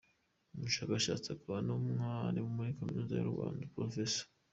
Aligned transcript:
Umushakashatsi 0.55 1.27
akaba 1.35 1.57
n’umwari 1.67 2.39
uri 2.41 2.75
Kaminuza 2.77 3.13
y’u 3.17 3.31
Rwanda, 3.33 3.63
Prof. 3.73 3.95